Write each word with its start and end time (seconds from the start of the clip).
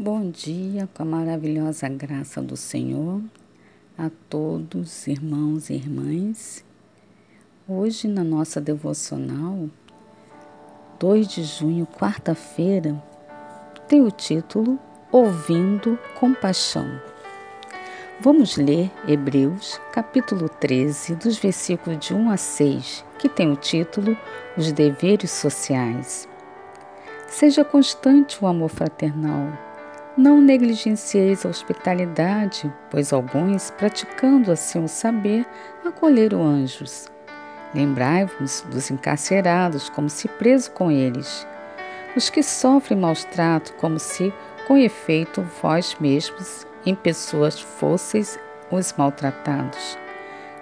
Bom 0.00 0.30
dia, 0.30 0.88
com 0.94 1.02
a 1.02 1.04
maravilhosa 1.04 1.88
graça 1.88 2.40
do 2.40 2.56
Senhor, 2.56 3.20
a 3.98 4.08
todos, 4.30 5.08
irmãos 5.08 5.70
e 5.70 5.74
irmãs. 5.74 6.64
Hoje, 7.66 8.06
na 8.06 8.22
nossa 8.22 8.60
devocional, 8.60 9.68
2 11.00 11.26
de 11.26 11.42
junho, 11.42 11.84
quarta-feira, 11.84 12.94
tem 13.88 14.00
o 14.00 14.12
título 14.12 14.78
Ouvindo 15.10 15.98
Compaixão. 16.14 16.86
Vamos 18.20 18.56
ler 18.56 18.92
Hebreus, 19.04 19.80
capítulo 19.90 20.48
13, 20.48 21.16
dos 21.16 21.36
versículos 21.38 21.98
de 21.98 22.14
1 22.14 22.30
a 22.30 22.36
6, 22.36 23.04
que 23.18 23.28
tem 23.28 23.50
o 23.50 23.56
título 23.56 24.16
Os 24.56 24.70
Deveres 24.70 25.32
Sociais. 25.32 26.28
Seja 27.26 27.64
constante 27.64 28.38
o 28.40 28.46
amor 28.46 28.68
fraternal 28.68 29.66
não 30.18 30.40
negligencieis 30.40 31.46
a 31.46 31.48
hospitalidade, 31.48 32.70
pois 32.90 33.12
alguns, 33.12 33.70
praticando 33.70 34.50
assim 34.50 34.82
o 34.82 34.88
saber, 34.88 35.46
acolheram 35.86 36.42
anjos. 36.42 37.08
Lembrai-vos 37.72 38.62
dos 38.68 38.90
encarcerados, 38.90 39.88
como 39.88 40.10
se 40.10 40.26
preso 40.26 40.72
com 40.72 40.90
eles, 40.90 41.46
os 42.16 42.28
que 42.28 42.42
sofrem 42.42 42.98
maus 42.98 43.22
trato, 43.26 43.72
como 43.74 44.00
se, 44.00 44.34
com 44.66 44.76
efeito, 44.76 45.46
vós 45.62 45.96
mesmos, 46.00 46.66
em 46.84 46.96
pessoas 46.96 47.60
fosseis 47.60 48.36
os 48.72 48.92
maltratados. 48.98 49.96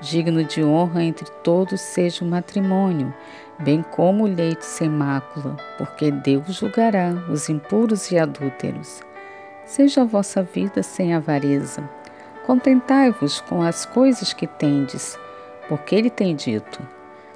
Digno 0.00 0.42
de 0.42 0.64
honra 0.64 1.04
entre 1.04 1.30
todos 1.44 1.80
seja 1.80 2.24
o 2.24 2.28
matrimônio, 2.28 3.14
bem 3.60 3.82
como 3.82 4.24
o 4.24 4.26
leito 4.26 4.64
sem 4.64 4.88
mácula, 4.88 5.56
porque 5.78 6.10
Deus 6.10 6.56
julgará 6.56 7.10
os 7.30 7.48
impuros 7.48 8.10
e 8.10 8.18
adúlteros. 8.18 9.00
Seja 9.66 10.02
a 10.02 10.04
vossa 10.04 10.42
vida 10.42 10.82
sem 10.82 11.14
avareza. 11.14 11.82
Contentai-vos 12.46 13.40
com 13.40 13.62
as 13.62 13.86
coisas 13.86 14.34
que 14.34 14.46
tendes, 14.46 15.18
porque 15.68 15.94
ele 15.94 16.10
tem 16.10 16.36
dito: 16.36 16.80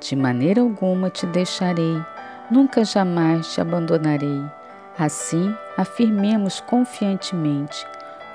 De 0.00 0.14
maneira 0.14 0.60
alguma 0.60 1.10
te 1.10 1.26
deixarei, 1.26 2.00
nunca 2.50 2.84
jamais 2.84 3.52
te 3.52 3.60
abandonarei. 3.60 4.42
Assim, 4.96 5.52
afirmemos 5.76 6.60
confiantemente: 6.60 7.84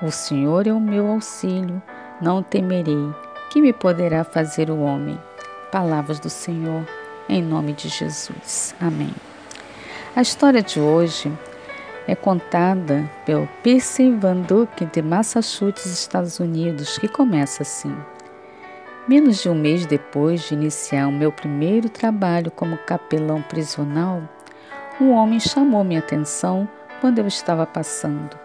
O 0.02 0.10
Senhor 0.10 0.66
é 0.66 0.72
o 0.72 0.80
meu 0.80 1.06
auxílio, 1.08 1.82
não 2.20 2.42
temerei. 2.42 3.10
Que 3.50 3.62
me 3.62 3.72
poderá 3.72 4.22
fazer 4.24 4.68
o 4.68 4.80
homem? 4.80 5.18
Palavras 5.72 6.20
do 6.20 6.28
Senhor, 6.28 6.86
em 7.26 7.42
nome 7.42 7.72
de 7.72 7.88
Jesus. 7.88 8.74
Amém. 8.78 9.14
A 10.14 10.20
história 10.20 10.60
de 10.60 10.78
hoje 10.78 11.32
é 12.08 12.16
contada 12.16 13.08
pelo 13.26 13.46
Percy 13.62 14.10
Van 14.10 14.40
Dyck 14.40 14.86
de 14.86 15.02
Massachusetts, 15.02 15.84
Estados 15.84 16.40
Unidos, 16.40 16.96
que 16.96 17.06
começa 17.06 17.62
assim. 17.62 17.94
Menos 19.06 19.42
de 19.42 19.50
um 19.50 19.54
mês 19.54 19.84
depois 19.84 20.48
de 20.48 20.54
iniciar 20.54 21.06
o 21.06 21.12
meu 21.12 21.30
primeiro 21.30 21.90
trabalho 21.90 22.50
como 22.50 22.78
capelão 22.78 23.42
prisional, 23.42 24.22
um 24.98 25.10
homem 25.10 25.38
chamou 25.38 25.84
minha 25.84 26.00
atenção 26.00 26.66
quando 27.02 27.18
eu 27.18 27.26
estava 27.26 27.66
passando. 27.66 28.38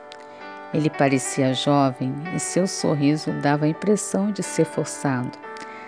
Ele 0.74 0.90
parecia 0.90 1.54
jovem 1.54 2.14
e 2.36 2.40
seu 2.40 2.68
sorriso 2.68 3.32
dava 3.42 3.64
a 3.64 3.70
impressão 3.70 4.30
de 4.30 4.44
ser 4.44 4.66
forçado. 4.66 5.32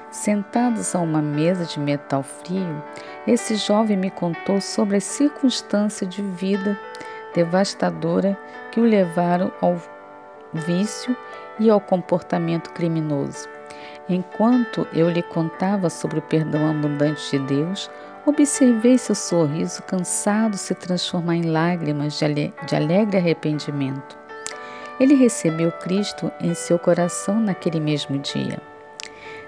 Sentados 0.10 0.96
a 0.96 1.00
uma 1.00 1.22
mesa 1.22 1.66
de 1.66 1.78
metal 1.78 2.24
frio, 2.24 2.82
esse 3.28 3.58
jovem 3.58 3.98
me 3.98 4.10
contou 4.10 4.62
sobre 4.62 4.96
as 4.96 5.04
circunstâncias 5.04 6.10
de 6.10 6.22
vida 6.22 6.80
devastadora 7.36 8.38
que 8.72 8.80
o 8.80 8.84
levaram 8.84 9.52
ao 9.62 9.76
vício 10.54 11.16
e 11.60 11.70
ao 11.70 11.82
comportamento 11.82 12.72
criminoso. 12.72 13.48
Enquanto 14.08 14.88
eu 14.94 15.10
lhe 15.10 15.22
contava 15.22 15.90
sobre 15.90 16.20
o 16.20 16.22
perdão 16.22 16.70
abundante 16.70 17.32
de 17.32 17.40
Deus, 17.40 17.90
observei 18.26 18.98
seu 18.98 19.16
sorriso 19.16 19.84
cansado 19.84 20.58
se 20.58 20.74
transformar 20.74 21.36
em 21.36 21.52
lágrimas 21.52 22.18
de 22.18 22.76
alegre 22.76 23.18
arrependimento. 23.18 24.18
Ele 25.00 25.14
recebeu 25.14 25.72
Cristo 25.74 26.32
em 26.40 26.54
seu 26.54 26.80
coração 26.80 27.40
naquele 27.40 27.80
mesmo 27.80 28.18
dia. 28.18 28.60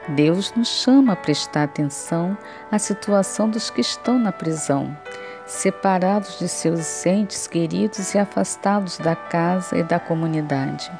Deus 0.09 0.53
nos 0.55 0.67
chama 0.67 1.13
a 1.13 1.15
prestar 1.15 1.63
atenção 1.63 2.37
à 2.71 2.79
situação 2.79 3.49
dos 3.49 3.69
que 3.69 3.81
estão 3.81 4.17
na 4.17 4.31
prisão, 4.31 4.95
separados 5.47 6.37
de 6.37 6.47
seus 6.47 7.05
entes 7.05 7.47
queridos 7.47 8.13
e 8.13 8.19
afastados 8.19 8.97
da 8.97 9.15
casa 9.15 9.77
e 9.77 9.83
da 9.83 9.99
comunidade. 9.99 10.91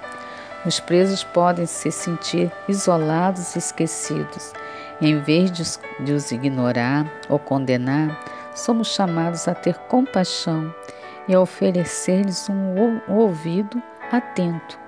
Os 0.66 0.80
presos 0.80 1.24
podem 1.24 1.66
se 1.66 1.92
sentir 1.92 2.52
isolados 2.68 3.56
e 3.56 3.60
esquecidos. 3.60 4.54
Em 5.00 5.20
vez 5.20 5.52
de 5.52 6.12
os 6.12 6.32
ignorar 6.32 7.06
ou 7.30 7.38
condenar, 7.38 8.20
somos 8.56 8.88
chamados 8.88 9.48
a 9.48 9.54
ter 9.54 9.76
compaixão 9.88 10.74
e 11.28 11.36
a 11.36 11.40
oferecer-lhes 11.40 12.50
um 12.50 13.00
ouvido 13.08 13.82
atento. 14.12 14.80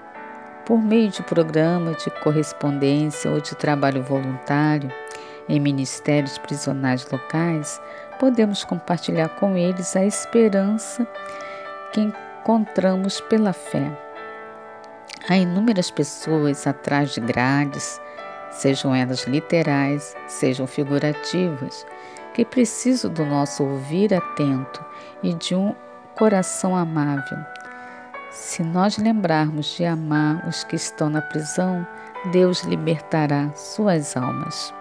Por 0.66 0.82
meio 0.82 1.10
de 1.10 1.22
programa 1.24 1.94
de 1.94 2.10
correspondência 2.22 3.30
ou 3.30 3.40
de 3.40 3.56
trabalho 3.56 4.02
voluntário 4.04 4.92
em 5.50 5.60
ministérios 5.60 6.38
prisionais 6.38 7.10
locais, 7.12 7.82
podemos 8.20 8.64
compartilhar 8.64 9.30
com 9.30 9.58
eles 9.58 9.96
a 9.96 10.06
esperança 10.06 11.06
que 11.92 12.00
encontramos 12.00 13.20
pela 13.22 13.52
fé. 13.52 13.92
Há 15.28 15.38
inúmeras 15.38 15.92
pessoas 15.92 16.66
atrás 16.68 17.14
de 17.14 17.20
grades, 17.20 18.00
sejam 18.52 18.94
elas 18.94 19.26
literais, 19.26 20.16
sejam 20.28 20.68
figurativas, 20.68 21.86
que 22.34 22.46
precisam 22.46 23.12
do 23.12 23.26
nosso 23.26 23.64
ouvir 23.64 24.14
atento 24.14 24.86
e 25.24 25.34
de 25.34 25.56
um 25.56 25.76
coração 26.16 26.76
amável. 26.76 27.38
Se 28.30 28.62
nós 28.62 28.98
lembrarmos 28.98 29.76
de 29.76 29.86
amar 29.86 30.48
os 30.48 30.64
que 30.64 30.76
estão 30.76 31.10
na 31.10 31.22
prisão, 31.22 31.86
Deus 32.32 32.62
libertará 32.64 33.52
suas 33.56 34.16
almas. 34.16 34.79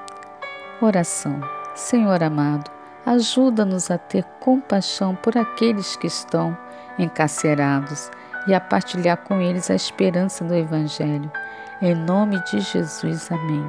Oração. 0.80 1.40
Senhor 1.74 2.22
amado, 2.22 2.70
Ajuda-nos 3.08 3.90
a 3.90 3.96
ter 3.96 4.22
compaixão 4.38 5.14
por 5.14 5.34
aqueles 5.38 5.96
que 5.96 6.06
estão 6.06 6.54
encarcerados 6.98 8.10
e 8.46 8.52
a 8.52 8.60
partilhar 8.60 9.16
com 9.16 9.40
eles 9.40 9.70
a 9.70 9.74
esperança 9.74 10.44
do 10.44 10.54
Evangelho. 10.54 11.32
Em 11.80 11.94
nome 11.94 12.38
de 12.44 12.60
Jesus, 12.60 13.32
amém. 13.32 13.64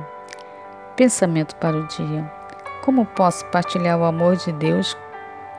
Pensamento 0.98 1.56
para 1.56 1.78
o 1.78 1.88
dia: 1.88 2.30
Como 2.84 3.06
posso 3.06 3.46
partilhar 3.46 3.98
o 3.98 4.04
amor 4.04 4.36
de 4.36 4.52
Deus 4.52 4.98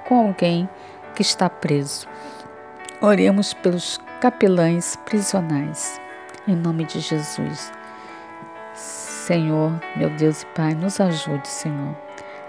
com 0.07 0.27
alguém 0.27 0.69
que 1.15 1.23
está 1.23 1.49
preso? 1.49 2.07
Oremos 3.01 3.55
pelos 3.55 3.99
capelães 4.21 4.95
prisionais. 5.07 5.99
Em 6.47 6.55
nome 6.55 6.85
de 6.85 7.01
Jesus. 7.01 7.73
Senhor, 9.31 9.73
meu 9.97 10.11
Deus 10.11 10.43
e 10.43 10.47
Pai, 10.47 10.75
nos 10.75 11.01
ajude, 11.01 11.47
Senhor 11.47 11.95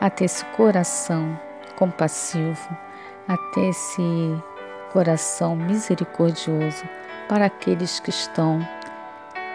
a 0.01 0.09
ter 0.09 0.25
esse 0.25 0.43
coração 0.45 1.39
compassivo, 1.75 2.75
a 3.27 3.37
ter 3.53 3.69
esse 3.69 4.43
coração 4.91 5.55
misericordioso 5.55 6.83
para 7.29 7.45
aqueles 7.45 7.99
que 7.99 8.09
estão 8.09 8.67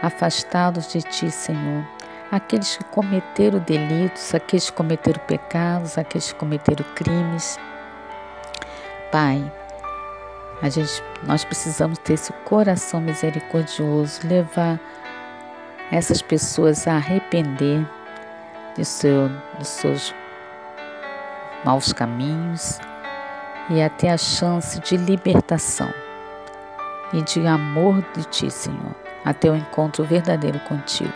afastados 0.00 0.86
de 0.86 1.02
Ti, 1.02 1.30
Senhor. 1.32 1.84
Aqueles 2.30 2.76
que 2.76 2.84
cometeram 2.84 3.58
delitos, 3.58 4.34
aqueles 4.34 4.70
que 4.70 4.76
cometeram 4.76 5.20
pecados, 5.26 5.98
aqueles 5.98 6.32
que 6.32 6.38
cometeram 6.38 6.84
crimes. 6.94 7.58
Pai, 9.10 9.52
a 10.62 10.68
gente, 10.68 11.02
nós 11.24 11.44
precisamos 11.44 11.98
ter 11.98 12.14
esse 12.14 12.32
coração 12.44 13.00
misericordioso, 13.00 14.26
levar 14.26 14.80
essas 15.90 16.20
pessoas 16.20 16.86
a 16.86 16.96
arrepender 16.96 17.86
de 18.76 18.84
seu, 18.84 19.28
dos 19.58 19.68
seus 19.68 20.14
maus 21.64 21.92
caminhos 21.92 22.78
e 23.70 23.82
até 23.82 24.10
a 24.10 24.16
chance 24.16 24.78
de 24.80 24.96
libertação 24.96 25.92
e 27.12 27.22
de 27.22 27.46
amor 27.46 28.04
de 28.14 28.24
Ti, 28.24 28.50
Senhor, 28.50 28.94
até 29.24 29.50
o 29.50 29.56
encontro 29.56 30.04
verdadeiro 30.04 30.58
contigo. 30.60 31.12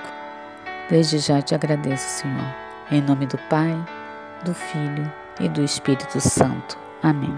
Desde 0.88 1.18
já 1.18 1.40
te 1.40 1.54
agradeço, 1.54 2.22
Senhor, 2.22 2.54
em 2.90 3.00
nome 3.00 3.26
do 3.26 3.38
Pai, 3.48 3.76
do 4.44 4.54
Filho 4.54 5.10
e 5.38 5.48
do 5.48 5.62
Espírito 5.62 6.20
Santo. 6.20 6.78
Amém. 7.02 7.34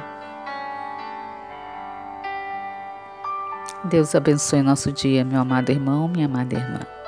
Deus 3.84 4.14
abençoe 4.14 4.62
nosso 4.62 4.92
dia, 4.92 5.24
meu 5.24 5.40
amado 5.40 5.70
irmão, 5.70 6.08
minha 6.08 6.26
amada 6.26 6.54
irmã. 6.54 7.01